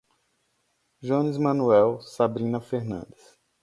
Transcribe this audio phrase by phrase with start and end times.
[1.03, 3.35] Jones Manoel, Sabrina Fernandes